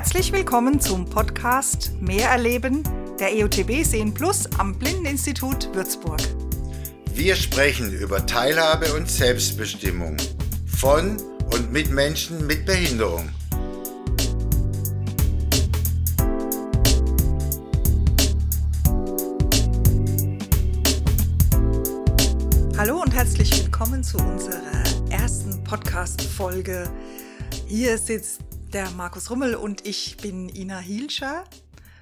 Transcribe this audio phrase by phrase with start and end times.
[0.00, 2.82] Herzlich willkommen zum Podcast Mehr erleben
[3.18, 6.22] der EOTB Sehen Plus am Blindeninstitut Würzburg.
[7.12, 10.16] Wir sprechen über Teilhabe und Selbstbestimmung
[10.64, 11.18] von
[11.52, 13.28] und mit Menschen mit Behinderung.
[22.78, 26.90] Hallo und herzlich willkommen zu unserer ersten Podcast-Folge.
[27.66, 28.40] Hier sitzt
[28.72, 31.44] der Markus Rummel und ich bin Ina Hielscher.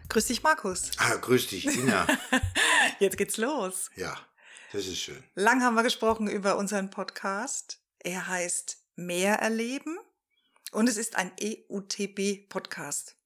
[0.09, 0.91] Grüß dich, Markus.
[0.99, 2.07] Ah, grüß dich, Ina.
[2.99, 3.91] Jetzt geht's los.
[3.97, 4.17] Ja,
[4.73, 5.23] das ist schön.
[5.35, 7.81] Lang haben wir gesprochen über unseren Podcast.
[8.01, 9.99] Er heißt Mehr erleben
[10.73, 13.17] und es ist ein EUTB-Podcast.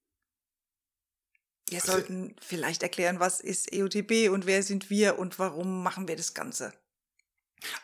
[1.68, 6.06] Wir Also- sollten vielleicht erklären, was ist EUTB und wer sind wir und warum machen
[6.08, 6.72] wir das Ganze.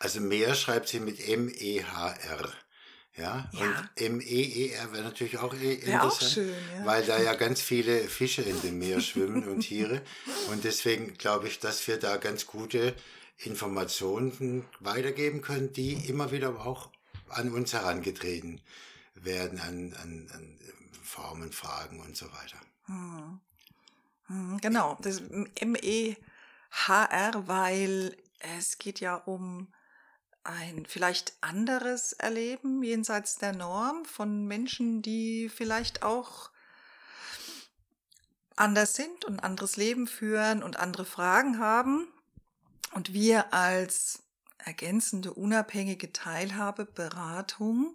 [0.01, 2.53] Also Meer schreibt sie mit M-E-H-R.
[3.19, 3.61] Ja, Ja.
[3.61, 6.87] und M-E-E-R wäre natürlich auch Wäre auch interessant, schön, ja.
[6.87, 10.03] weil da ja ganz viele Fische in dem Meer schwimmen und Tiere.
[10.51, 12.95] Und deswegen glaube ich, dass wir da ganz gute
[13.39, 16.91] Informationen weitergeben können, die immer wieder auch
[17.29, 18.61] an uns herangetreten
[19.15, 20.59] werden, an, an, an
[21.03, 22.59] Formen, Fragen und so weiter.
[22.87, 23.41] Hm,
[24.61, 25.23] Genau, das
[25.57, 28.17] M-E-H-R, weil
[28.59, 29.69] es geht ja um
[30.49, 36.51] ein vielleicht anderes Erleben jenseits der Norm von Menschen, die vielleicht auch
[38.57, 42.09] anders sind und anderes Leben führen und andere Fragen haben.
[42.93, 44.23] Und wir als
[44.57, 47.95] ergänzende, unabhängige Teilhabe, Beratung,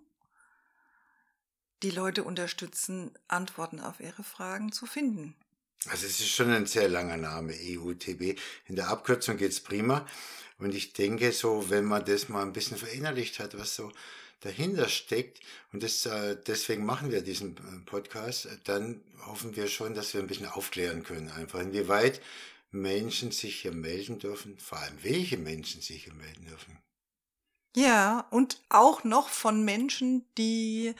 [1.81, 5.36] die Leute unterstützen, Antworten auf ihre Fragen zu finden.
[5.90, 8.40] Also es ist schon ein sehr langer Name, EUTB.
[8.68, 10.06] In der Abkürzung geht's prima.
[10.63, 13.91] Und ich denke so, wenn man das mal ein bisschen verinnerlicht hat, was so
[14.41, 15.40] dahinter steckt,
[15.72, 20.13] und das, äh, deswegen machen wir diesen äh, Podcast, äh, dann hoffen wir schon, dass
[20.13, 22.22] wir ein bisschen aufklären können, einfach inwieweit
[22.72, 26.78] Menschen sich hier melden dürfen, vor allem welche Menschen sich hier melden dürfen.
[27.75, 30.94] Ja, und auch noch von Menschen, die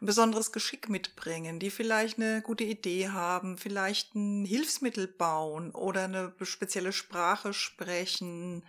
[0.00, 6.04] ein besonderes Geschick mitbringen, die vielleicht eine gute Idee haben, vielleicht ein Hilfsmittel bauen oder
[6.04, 8.64] eine spezielle Sprache sprechen,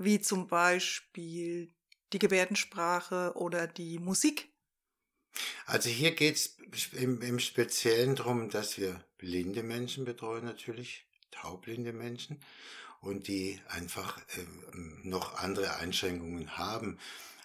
[0.00, 1.74] wie zum Beispiel
[2.12, 4.48] die Gebärdensprache oder die Musik.
[5.66, 6.56] Also hier geht's
[6.92, 12.40] im, im Speziellen darum, dass wir blinde Menschen betreuen natürlich, taubblinde Menschen
[13.00, 16.98] und die einfach ähm, noch andere Einschränkungen haben.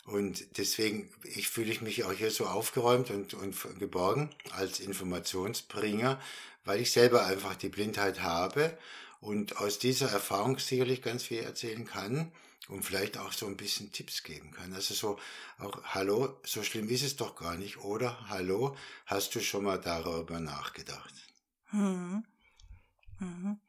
[0.06, 6.22] Und deswegen, ich fühle ich mich auch hier so aufgeräumt und, und geborgen als Informationsbringer,
[6.64, 8.78] weil ich selber einfach die Blindheit habe
[9.20, 12.32] und aus dieser Erfahrung sicherlich ganz viel erzählen kann
[12.68, 14.74] und vielleicht auch so ein bisschen Tipps geben kann.
[14.74, 15.20] Also so
[15.60, 17.78] auch, hallo, so schlimm ist es doch gar nicht.
[17.78, 18.76] Oder, hallo,
[19.06, 21.14] hast du schon mal darüber nachgedacht?
[21.72, 22.26] Mhm.
[23.20, 23.60] Mhm.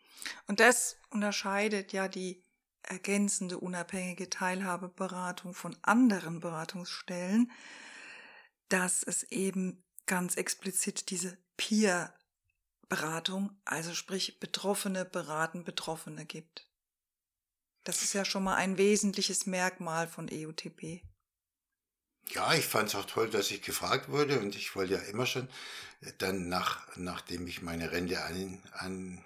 [0.46, 2.42] Und das unterscheidet ja die
[2.82, 7.50] ergänzende unabhängige Teilhabeberatung von anderen Beratungsstellen,
[8.68, 11.36] dass es eben ganz explizit diese
[12.88, 16.66] Peer-Beratung, also sprich Betroffene beraten Betroffene gibt.
[17.84, 21.02] Das ist ja schon mal ein wesentliches Merkmal von EUTP.
[22.30, 25.26] Ja, ich fand es auch toll, dass ich gefragt wurde und ich wollte ja immer
[25.26, 25.48] schon,
[26.00, 29.24] äh, dann nach, nachdem ich meine Rente an, an,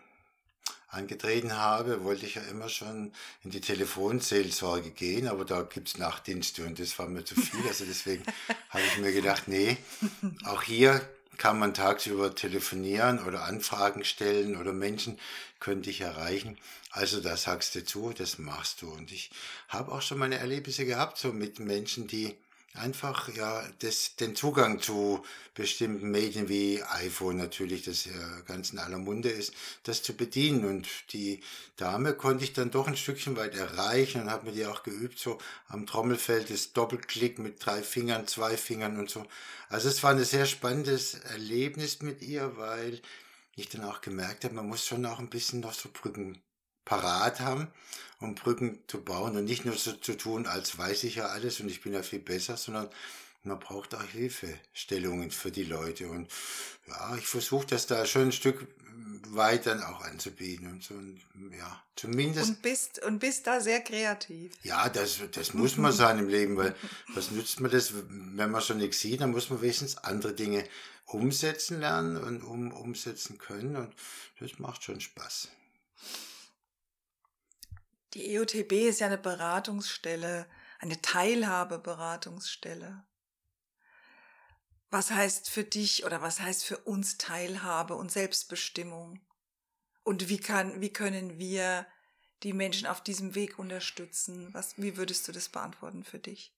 [0.88, 6.66] angetreten habe, wollte ich ja immer schon in die Telefonseelsorge gehen, aber da gibt's Nachtdienste
[6.66, 7.66] und das war mir zu viel.
[7.66, 8.25] Also deswegen
[8.69, 9.78] habe ich mir gedacht, nee,
[10.44, 11.00] auch hier
[11.40, 15.18] kann man tagsüber telefonieren oder Anfragen stellen oder Menschen
[15.58, 16.58] können dich erreichen.
[16.90, 18.90] Also da sagst du zu, das machst du.
[18.92, 19.30] Und ich
[19.68, 22.36] habe auch schon meine Erlebnisse gehabt, so mit Menschen, die
[22.75, 28.78] einfach ja das, den Zugang zu bestimmten Medien wie iPhone natürlich, das ja ganz in
[28.78, 29.53] aller Munde ist,
[29.83, 30.65] das zu bedienen.
[30.65, 31.42] Und die
[31.77, 35.18] Dame konnte ich dann doch ein Stückchen weit erreichen und habe mir die auch geübt,
[35.18, 39.27] so am Trommelfeld das Doppelklick mit drei Fingern, zwei Fingern und so.
[39.68, 43.00] Also es war ein sehr spannendes Erlebnis mit ihr, weil
[43.56, 46.41] ich dann auch gemerkt habe, man muss schon auch ein bisschen noch so Brücken
[46.84, 47.68] parat haben,
[48.21, 51.60] um Brücken zu bauen und nicht nur so zu tun, als weiß ich ja alles
[51.60, 52.88] und ich bin ja viel besser, sondern
[53.42, 56.09] man braucht auch Hilfestellungen für die Leute.
[56.09, 56.30] Und
[56.86, 58.66] ja, ich versuche das da schon ein Stück
[59.28, 60.94] weit dann auch anzubieten und so,
[61.56, 62.48] ja, zumindest.
[62.48, 64.53] Und bist, und bist da sehr kreativ.
[64.62, 66.74] Ja, das, das muss man sein im Leben, weil
[67.15, 70.65] was nützt man das, wenn man schon nichts sieht, dann muss man wenigstens andere Dinge
[71.06, 73.94] umsetzen lernen und um, umsetzen können und
[74.38, 75.48] das macht schon Spaß.
[78.15, 80.47] Die EOTB ist ja eine Beratungsstelle,
[80.80, 83.04] eine Teilhabeberatungsstelle.
[84.91, 89.21] Was heißt für dich oder was heißt für uns Teilhabe und Selbstbestimmung?
[90.03, 91.86] Und wie kann, wie können wir
[92.42, 94.53] die Menschen auf diesem Weg unterstützen?
[94.53, 96.53] Was, wie würdest du das beantworten für dich?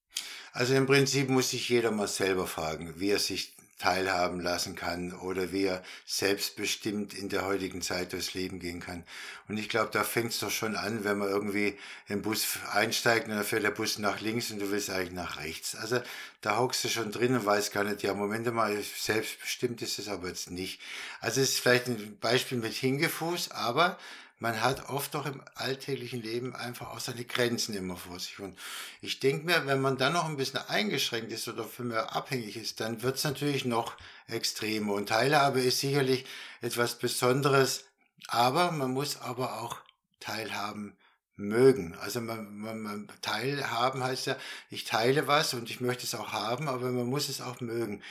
[0.52, 5.12] Also im Prinzip muss sich jeder mal selber fragen, wie er sich teilhaben lassen kann
[5.12, 9.02] oder wie er selbstbestimmt in der heutigen Zeit durchs Leben gehen kann.
[9.48, 11.76] Und ich glaube, da fängt es doch schon an, wenn man irgendwie
[12.06, 15.40] im Bus einsteigt und dann fährt der Bus nach links und du willst eigentlich nach
[15.40, 15.74] rechts.
[15.74, 16.00] Also
[16.42, 20.06] da hockst du schon drin und weißt gar nicht, ja, Moment mal, selbstbestimmt ist es
[20.06, 20.80] aber jetzt nicht.
[21.20, 23.98] Also es ist vielleicht ein Beispiel mit Hingefuß, aber
[24.38, 28.40] man hat oft doch im alltäglichen Leben einfach auch seine Grenzen immer vor sich.
[28.40, 28.58] Und
[29.00, 32.56] ich denke mir, wenn man dann noch ein bisschen eingeschränkt ist oder für mehr abhängig
[32.56, 33.96] ist, dann wird es natürlich noch
[34.26, 34.94] extremer.
[34.94, 36.26] Und Teilhabe ist sicherlich
[36.60, 37.84] etwas Besonderes,
[38.26, 39.78] aber man muss aber auch
[40.18, 40.96] teilhaben
[41.36, 41.96] mögen.
[42.00, 44.36] Also man, man, man teilhaben heißt ja,
[44.70, 48.02] ich teile was und ich möchte es auch haben, aber man muss es auch mögen.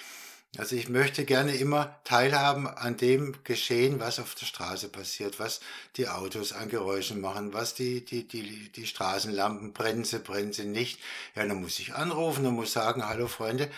[0.58, 5.62] Also ich möchte gerne immer teilhaben an dem Geschehen, was auf der Straße passiert, was
[5.96, 10.66] die Autos an Geräuschen machen, was die, die, die, die Straßenlampen brennen sie, brennen sie
[10.66, 11.00] nicht.
[11.36, 13.72] Ja, dann muss ich anrufen und muss sagen, hallo Freunde,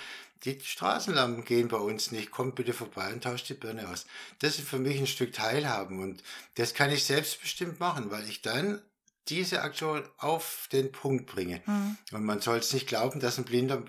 [0.45, 4.07] die Straßenlampen gehen bei uns nicht, kommt bitte vorbei und tauscht die Birne aus.
[4.39, 6.23] Das ist für mich ein Stück Teilhaben und
[6.55, 8.81] das kann ich selbstbestimmt machen, weil ich dann
[9.29, 11.61] diese Aktion auf den Punkt bringe.
[11.65, 11.97] Mhm.
[12.11, 13.83] Und man soll es nicht glauben, dass ein Blinder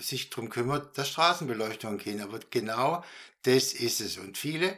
[0.00, 2.20] sich darum kümmert, dass Straßenbeleuchtungen gehen.
[2.20, 3.04] Aber genau
[3.42, 4.18] das ist es.
[4.18, 4.76] Und viele,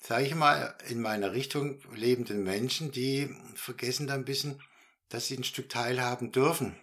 [0.00, 4.60] sage ich mal, in meiner Richtung lebenden Menschen, die vergessen da ein bisschen,
[5.08, 6.74] dass sie ein Stück teilhaben dürfen.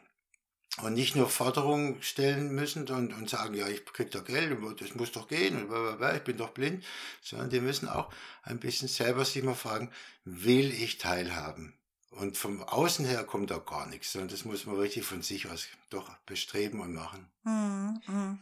[0.81, 4.95] Und nicht nur Forderungen stellen müssen und, und sagen, ja, ich krieg doch Geld, das
[4.95, 6.85] muss doch gehen, und ich bin doch blind,
[7.21, 8.13] sondern die müssen auch
[8.43, 9.91] ein bisschen selber sich mal fragen,
[10.23, 11.78] will ich teilhaben?
[12.11, 15.49] Und vom Außen her kommt da gar nichts, sondern das muss man richtig von sich
[15.49, 17.29] aus doch bestreben und machen.
[17.43, 18.39] Hm.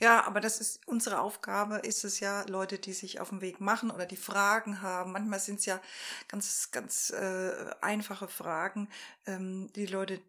[0.00, 3.60] Ja, aber das ist unsere Aufgabe, ist es ja, Leute, die sich auf den Weg
[3.60, 5.12] machen oder die Fragen haben.
[5.12, 5.80] Manchmal sind es ja
[6.28, 8.88] ganz, ganz äh, einfache Fragen,
[9.26, 10.20] ähm, die Leute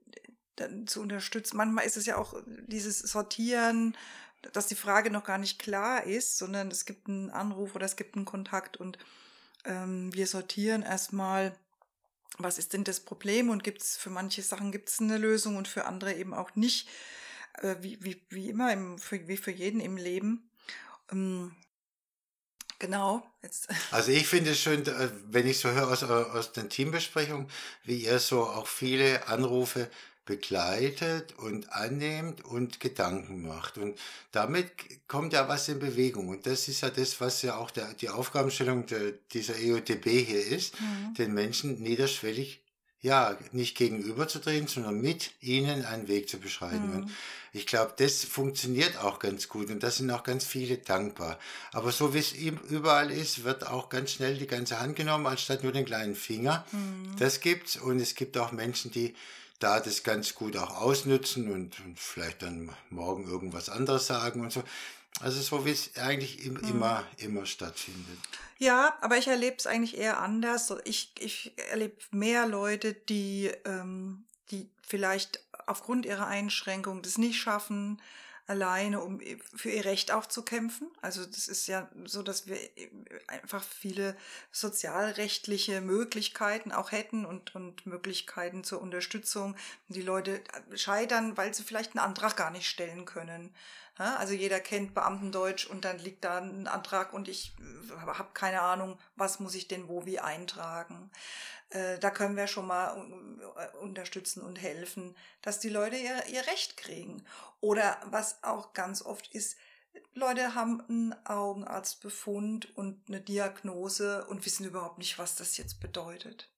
[0.58, 1.58] dann zu unterstützen.
[1.58, 2.36] Manchmal ist es ja auch
[2.68, 3.96] dieses Sortieren,
[4.54, 7.96] dass die Frage noch gar nicht klar ist, sondern es gibt einen Anruf oder es
[7.96, 8.98] gibt einen Kontakt und
[9.66, 11.56] ähm, wir sortieren erstmal
[12.38, 15.58] was ist denn das Problem und gibt es für manche Sachen gibt es eine Lösung
[15.58, 16.88] und für andere eben auch nicht,
[17.60, 20.50] äh, wie, wie, wie immer, im, für, wie für jeden im Leben.
[21.12, 21.56] Ähm,
[22.80, 23.24] genau.
[23.44, 23.68] Jetzt.
[23.92, 27.50] Also ich finde es schön, äh, wenn ich so höre aus, aus den Teambesprechungen,
[27.84, 29.90] wie ihr so auch viele Anrufe
[30.26, 33.78] begleitet und annimmt und Gedanken macht.
[33.78, 33.98] Und
[34.32, 34.70] damit
[35.08, 36.30] kommt ja was in Bewegung.
[36.30, 40.46] Und das ist ja das, was ja auch der, die Aufgabenstellung der, dieser EOTB hier
[40.46, 41.14] ist, mhm.
[41.16, 42.62] den Menschen niederschwellig
[43.02, 47.02] ja, nicht gegenüberzudrehen, sondern mit ihnen einen Weg zu beschreiten.
[47.02, 47.10] Mhm.
[47.52, 51.40] ich glaube, das funktioniert auch ganz gut und da sind auch ganz viele dankbar.
[51.74, 55.64] Aber so wie es überall ist, wird auch ganz schnell die ganze Hand genommen, anstatt
[55.64, 56.64] nur den kleinen Finger.
[56.72, 57.16] Mhm.
[57.18, 59.16] Das gibt's und es gibt auch Menschen, die
[59.62, 64.52] da das ganz gut auch ausnutzen und, und vielleicht dann morgen irgendwas anderes sagen und
[64.52, 64.64] so.
[65.20, 66.70] Also so wie es eigentlich im, mhm.
[66.70, 68.18] immer, immer stattfindet.
[68.58, 70.74] Ja, aber ich erlebe es eigentlich eher anders.
[70.86, 78.02] Ich, ich erlebe mehr Leute, die, ähm, die vielleicht aufgrund ihrer Einschränkung das nicht schaffen,
[78.52, 79.22] alleine, um
[79.56, 80.92] für ihr Recht auch zu kämpfen.
[81.02, 82.58] Also das ist ja so, dass wir
[83.28, 84.18] einfach viele
[84.52, 89.56] sozialrechtliche Möglichkeiten auch hätten und, und Möglichkeiten zur Unterstützung.
[89.88, 90.42] Die Leute
[90.76, 93.56] scheitern, weil sie vielleicht einen Antrag gar nicht stellen können.
[93.96, 97.54] Also jeder kennt Beamtendeutsch und dann liegt da ein Antrag und ich
[97.96, 101.10] habe keine Ahnung, was muss ich denn wo wie eintragen.
[101.72, 102.96] Äh, da können wir schon mal
[103.58, 107.24] äh, unterstützen und helfen, dass die Leute ihr, ihr Recht kriegen.
[107.62, 109.58] Oder was auch ganz oft ist,
[110.14, 116.50] Leute haben einen Augenarztbefund und eine Diagnose und wissen überhaupt nicht, was das jetzt bedeutet.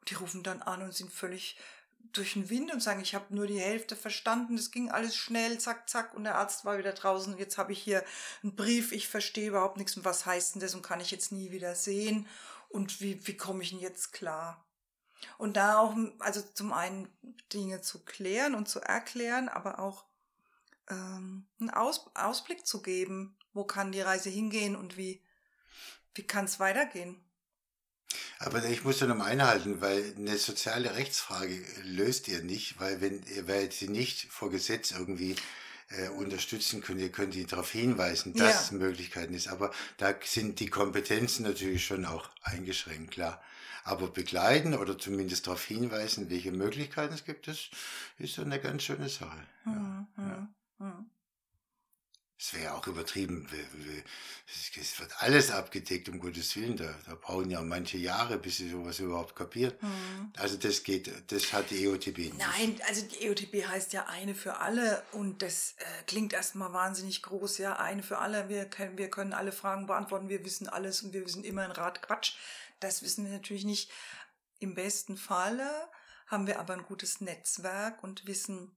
[0.00, 1.58] Und die rufen dann an und sind völlig
[2.12, 5.58] durch den Wind und sagen, ich habe nur die Hälfte verstanden, es ging alles schnell,
[5.58, 8.04] zack, zack, und der Arzt war wieder draußen, jetzt habe ich hier
[8.42, 11.32] einen Brief, ich verstehe überhaupt nichts und was heißt denn das und kann ich jetzt
[11.32, 12.26] nie wieder sehen
[12.76, 14.64] und wie, wie komme ich denn jetzt klar?
[15.38, 17.08] Und da auch, also zum einen
[17.52, 20.04] Dinge zu klären und zu erklären, aber auch
[20.90, 25.22] ähm, einen Aus, Ausblick zu geben, wo kann die Reise hingehen und wie,
[26.14, 27.18] wie kann es weitergehen.
[28.38, 33.24] Aber ich muss da noch einhalten, weil eine soziale Rechtsfrage löst ihr nicht, weil wenn
[33.48, 35.34] weil sie nicht vor Gesetz irgendwie
[35.88, 38.60] äh, unterstützen könnt, ihr könnt ihn darauf hinweisen, dass ja.
[38.60, 39.48] es Möglichkeiten ist.
[39.48, 43.42] Aber da sind die Kompetenzen natürlich schon auch eingeschränkt, klar.
[43.84, 47.70] Aber begleiten oder zumindest darauf hinweisen, welche Möglichkeiten es gibt, das
[48.18, 49.38] ist so eine ganz schöne Sache.
[49.64, 50.06] Ja, mhm.
[50.18, 50.48] ja.
[50.78, 51.10] Mhm.
[52.38, 53.48] Das wäre ja auch übertrieben.
[54.46, 56.76] Es wird alles abgedeckt, um Gottes Willen.
[56.76, 59.72] Da, da brauchen ja manche Jahre, bis sie sowas überhaupt kapieren.
[59.80, 60.32] Mhm.
[60.36, 62.38] Also das geht, das hat die EOTB nicht.
[62.38, 67.22] Nein, also die EOTB heißt ja eine für alle und das äh, klingt erstmal wahnsinnig
[67.22, 68.50] groß, ja, eine für alle.
[68.50, 71.70] Wir können, wir können alle Fragen beantworten, wir wissen alles und wir wissen immer ein
[71.70, 72.34] Rat Quatsch.
[72.80, 73.90] Das wissen wir natürlich nicht.
[74.58, 75.88] Im besten Falle
[76.26, 78.76] haben wir aber ein gutes Netzwerk und wissen,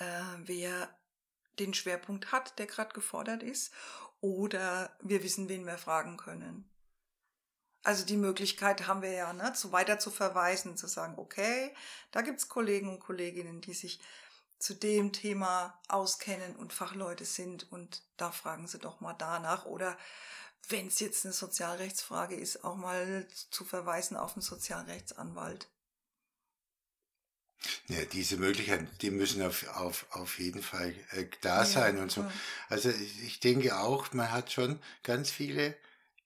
[0.00, 0.04] äh,
[0.38, 0.88] wer
[1.58, 3.72] den Schwerpunkt hat, der gerade gefordert ist,
[4.20, 6.68] oder wir wissen, wen wir fragen können.
[7.84, 11.74] Also die Möglichkeit haben wir ja, ne, zu weiter zu verweisen, zu sagen, okay,
[12.12, 14.00] da gibt's Kollegen und Kolleginnen, die sich
[14.58, 19.98] zu dem Thema auskennen und Fachleute sind und da fragen sie doch mal danach oder
[20.68, 25.68] wenn es jetzt eine Sozialrechtsfrage ist, auch mal zu verweisen auf einen Sozialrechtsanwalt.
[27.88, 32.10] Ja, diese Möglichkeiten, die müssen auf, auf, auf jeden Fall äh, da sein ja, und
[32.10, 32.22] so.
[32.22, 32.32] Ja.
[32.68, 32.90] Also
[33.24, 35.76] ich denke auch, man hat schon ganz viele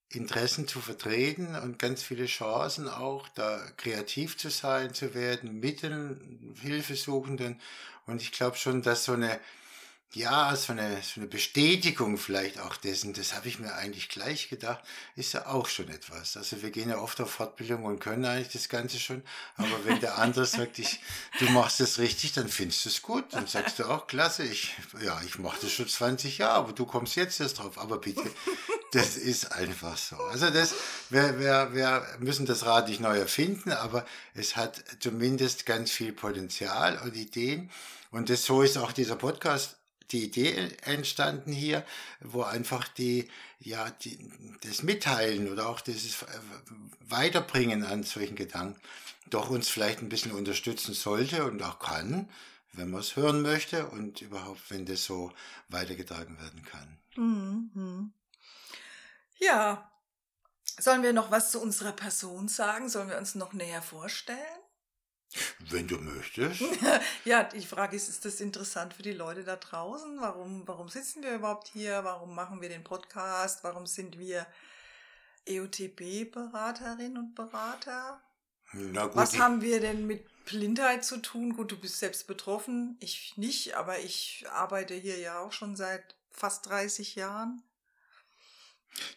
[0.08, 5.82] Interessen zu vertreten und ganz viele Chancen auch, da kreativ zu sein, zu werden, mit
[5.82, 7.60] den Hilfesuchenden.
[8.06, 9.40] Und ich glaube schon, dass so eine
[10.12, 14.48] ja, so eine, so eine Bestätigung vielleicht auch dessen, das habe ich mir eigentlich gleich
[14.48, 14.82] gedacht,
[15.14, 16.36] ist ja auch schon etwas.
[16.36, 19.22] Also wir gehen ja oft auf Fortbildung und können eigentlich das Ganze schon,
[19.56, 21.00] aber wenn der andere sagt, ich,
[21.38, 24.74] du machst das richtig, dann findest du es gut, dann sagst du auch, klasse, ich,
[25.02, 28.30] ja, ich mache das schon 20 Jahre, aber du kommst jetzt erst drauf, aber bitte,
[28.92, 30.16] das ist einfach so.
[30.16, 30.74] Also das,
[31.10, 36.12] wir, wir, wir müssen das Rad nicht neu erfinden, aber es hat zumindest ganz viel
[36.12, 37.70] Potenzial und Ideen.
[38.10, 39.76] Und das, so ist auch dieser Podcast
[40.12, 41.84] die Idee entstanden hier,
[42.20, 43.28] wo einfach die,
[43.60, 44.30] ja, die,
[44.62, 46.24] das Mitteilen oder auch das
[47.00, 48.80] Weiterbringen an solchen Gedanken
[49.30, 52.28] doch uns vielleicht ein bisschen unterstützen sollte und auch kann,
[52.72, 55.32] wenn man es hören möchte und überhaupt, wenn das so
[55.68, 56.98] weitergetragen werden kann.
[57.16, 58.12] Mhm.
[59.38, 59.90] Ja,
[60.78, 62.88] sollen wir noch was zu unserer Person sagen?
[62.88, 64.38] Sollen wir uns noch näher vorstellen?
[65.70, 66.62] Wenn du möchtest.
[67.24, 70.20] ja, die Frage ist, ist das interessant für die Leute da draußen?
[70.20, 72.04] Warum, warum sitzen wir überhaupt hier?
[72.04, 73.64] Warum machen wir den Podcast?
[73.64, 74.46] Warum sind wir
[75.46, 78.20] EOTB-Beraterinnen und Berater?
[78.72, 81.54] Na gut, Was haben wir denn mit Blindheit zu tun?
[81.54, 86.16] Gut, du bist selbst betroffen, ich nicht, aber ich arbeite hier ja auch schon seit
[86.30, 87.62] fast 30 Jahren.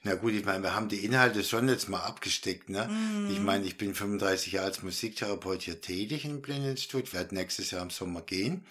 [0.03, 2.69] Na gut, ich meine, wir haben die Inhalte schon jetzt mal abgesteckt.
[2.69, 2.87] Ne?
[2.87, 3.31] Mm.
[3.31, 7.81] Ich meine, ich bin 35 Jahre als Musiktherapeut hier tätig im Blindeninstitut, werde nächstes Jahr
[7.81, 8.65] im Sommer gehen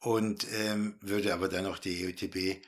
[0.00, 2.62] und ähm, würde aber dann auch die EUTB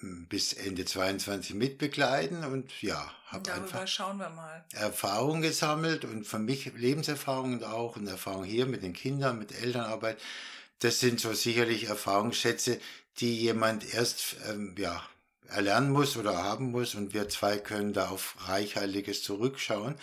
[0.00, 4.64] hm, bis Ende 22 mitbegleiten und ja, habe einfach schauen wir mal.
[4.72, 10.18] Erfahrung gesammelt und für mich Lebenserfahrungen auch und Erfahrung hier mit den Kindern, mit Elternarbeit.
[10.80, 12.80] Das sind so sicherlich Erfahrungsschätze,
[13.18, 15.02] die jemand erst ähm, ja,
[15.48, 19.94] erlernen muss oder haben muss und wir zwei können da auf Reichhaltiges zurückschauen.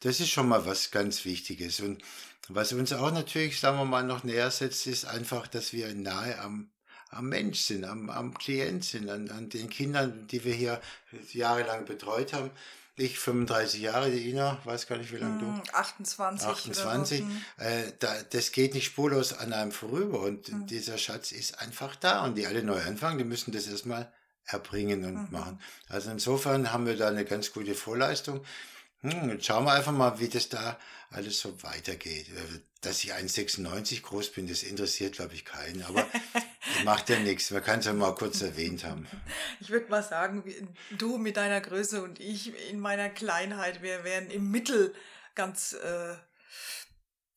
[0.00, 1.80] Das ist schon mal was ganz Wichtiges.
[1.80, 2.02] Und
[2.48, 6.38] was uns auch natürlich, sagen wir mal, noch näher setzt, ist einfach, dass wir nahe
[6.40, 6.68] am,
[7.10, 10.80] am Mensch sind, am, am Klient sind, an, an den Kindern, die wir hier
[11.32, 12.50] jahrelang betreut haben.
[12.96, 15.72] Ich 35 Jahre, die Ina, weiß gar nicht, wie lange du.
[15.72, 16.46] 28.
[16.46, 17.20] 28.
[17.20, 17.64] So.
[17.64, 20.66] Äh, da, das geht nicht spurlos an einem vorüber und mhm.
[20.66, 24.12] dieser Schatz ist einfach da und die alle neu anfangen, die müssen das erstmal
[24.46, 25.28] erbringen und mhm.
[25.30, 25.60] machen.
[25.88, 28.44] Also insofern haben wir da eine ganz gute Vorleistung.
[29.00, 30.78] Hm, jetzt schauen wir einfach mal, wie das da
[31.10, 32.28] alles so weitergeht.
[32.28, 35.82] Äh, dass ich 1,96 groß bin, das interessiert, glaube ich, keinen.
[35.84, 36.06] Aber
[36.84, 37.50] macht ja nichts.
[37.50, 39.06] Man kann es ja mal kurz erwähnt haben.
[39.60, 40.44] Ich würde mal sagen,
[40.98, 44.94] du mit deiner Größe und ich in meiner Kleinheit, wir wären im Mittel
[45.34, 46.14] ganz, äh,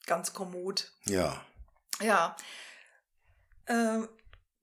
[0.05, 0.91] ganz kommod.
[1.05, 1.45] Ja.
[2.01, 2.35] Ja.
[3.65, 3.99] Äh,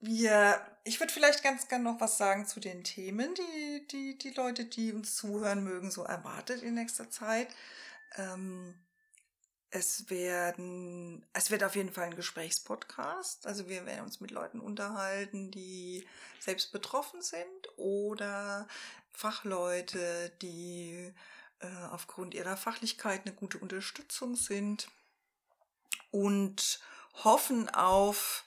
[0.04, 4.30] wir ich würde vielleicht ganz gerne noch was sagen zu den Themen, die, die die
[4.30, 7.48] Leute, die uns zuhören mögen, so erwartet in nächster Zeit.
[8.16, 8.74] Ähm,
[9.70, 13.46] es werden, es wird auf jeden Fall ein Gesprächspodcast.
[13.46, 16.06] Also wir werden uns mit Leuten unterhalten, die
[16.38, 18.68] selbst betroffen sind oder
[19.12, 21.12] Fachleute, die
[21.60, 24.88] äh, aufgrund ihrer Fachlichkeit eine gute Unterstützung sind
[26.10, 26.80] und
[27.24, 28.44] hoffen auf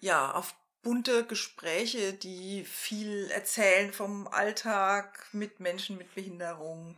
[0.00, 6.96] ja, auf bunte Gespräche, die viel erzählen vom Alltag mit Menschen mit Behinderung.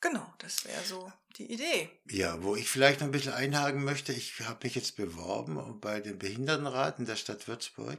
[0.00, 1.88] Genau, das wäre so die Idee.
[2.10, 6.00] Ja, wo ich vielleicht noch ein bisschen einhaken möchte, ich habe mich jetzt beworben bei
[6.00, 7.96] dem Behindertenrat in der Stadt Würzburg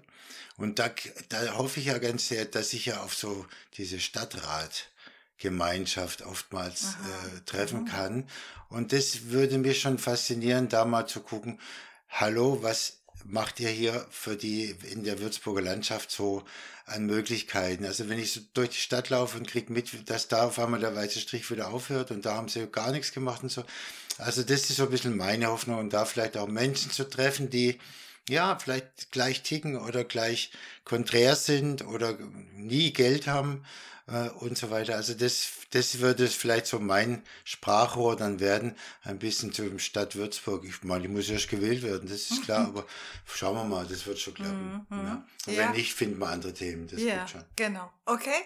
[0.58, 0.92] und da,
[1.30, 7.42] da hoffe ich ja ganz sehr, dass ich ja auf so diese Stadtratgemeinschaft oftmals äh,
[7.46, 7.86] treffen mhm.
[7.86, 8.30] kann
[8.70, 11.60] und das würde mich schon faszinieren, da mal zu gucken,
[12.10, 16.44] hallo, was macht ihr hier für die in der Würzburger Landschaft so
[16.86, 17.86] an Möglichkeiten?
[17.86, 20.80] Also wenn ich so durch die Stadt laufe und kriege mit, dass da auf einmal
[20.80, 23.64] der weiße Strich wieder aufhört und da haben sie gar nichts gemacht und so.
[24.18, 27.50] Also das ist so ein bisschen meine Hoffnung und da vielleicht auch Menschen zu treffen,
[27.50, 27.78] die
[28.30, 30.52] ja, vielleicht gleich ticken oder gleich
[30.84, 32.18] konträr sind oder
[32.54, 33.64] nie Geld haben
[34.08, 34.96] äh, und so weiter.
[34.96, 40.66] Also das, das würde vielleicht so mein Sprachrohr dann werden, ein bisschen zum Stadt Würzburg.
[40.66, 42.86] Ich meine, die muss erst gewählt werden, das ist klar, aber
[43.26, 44.86] schauen wir mal, das wird schon klappen.
[44.90, 44.98] Mhm.
[44.98, 45.28] Ja.
[45.48, 45.60] Und ja.
[45.60, 46.88] wenn nicht, finden wir andere Themen.
[46.88, 47.44] Das ja, schon.
[47.56, 47.92] genau.
[48.06, 48.44] Okay.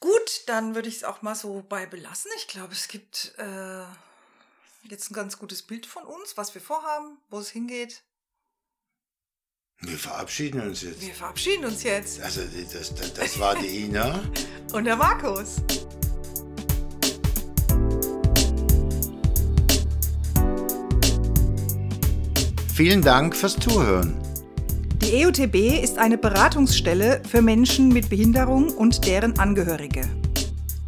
[0.00, 2.30] Gut, dann würde ich es auch mal so bei belassen.
[2.36, 3.84] Ich glaube, es gibt äh,
[4.82, 8.02] jetzt ein ganz gutes Bild von uns, was wir vorhaben, wo es hingeht.
[9.80, 11.02] Wir verabschieden uns jetzt.
[11.02, 12.22] Wir verabschieden uns jetzt.
[12.22, 12.40] Also
[12.72, 14.20] das, das, das war die Ina.
[14.72, 15.56] Und der Markus.
[22.74, 24.16] Vielen Dank fürs Zuhören.
[24.96, 30.08] Die EUTB ist eine Beratungsstelle für Menschen mit Behinderung und deren Angehörige.